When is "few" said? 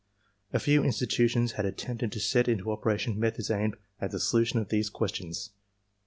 0.57-0.83